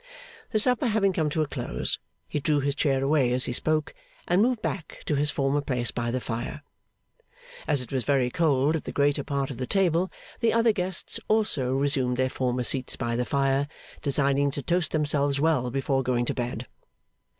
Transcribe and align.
The 0.49 0.57
supper 0.57 0.87
having 0.87 1.13
come 1.13 1.29
to 1.29 1.43
a 1.43 1.47
close, 1.47 1.99
he 2.27 2.39
drew 2.39 2.59
his 2.59 2.73
chair 2.73 3.03
away 3.03 3.31
as 3.33 3.45
he 3.45 3.53
spoke, 3.53 3.93
and 4.27 4.41
moved 4.41 4.59
back 4.63 5.03
to 5.05 5.13
his 5.13 5.29
former 5.29 5.61
place 5.61 5.91
by 5.91 6.09
the 6.09 6.19
fire. 6.19 6.63
As 7.67 7.81
it 7.83 7.91
was 7.93 8.03
very 8.03 8.31
cold 8.31 8.75
at 8.75 8.85
the 8.85 8.91
greater 8.91 9.23
part 9.23 9.51
of 9.51 9.57
the 9.57 9.67
table, 9.67 10.11
the 10.39 10.53
other 10.53 10.71
guests 10.71 11.19
also 11.27 11.75
resumed 11.75 12.17
their 12.17 12.29
former 12.29 12.63
seats 12.63 12.95
by 12.95 13.15
the 13.15 13.25
fire, 13.25 13.67
designing 14.01 14.49
to 14.49 14.63
toast 14.63 14.91
themselves 14.91 15.39
well 15.39 15.69
before 15.69 16.01
going 16.01 16.25
to 16.25 16.33
bed. 16.33 16.65